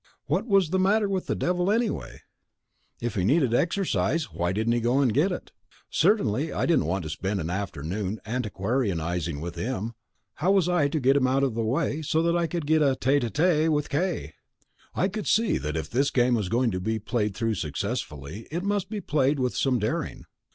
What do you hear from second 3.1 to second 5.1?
he needed exercise why didn't he go